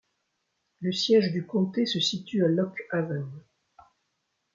Le 0.79 0.91
siège 0.91 1.31
du 1.31 1.45
comté 1.45 1.85
se 1.85 1.99
situe 1.99 2.43
à 2.43 2.47
Lock 2.47 2.87
Haven. 2.91 3.29